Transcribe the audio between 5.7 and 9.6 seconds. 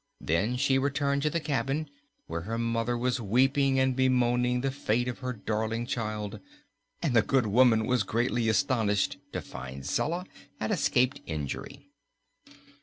child, and the good woman was greatly astonished to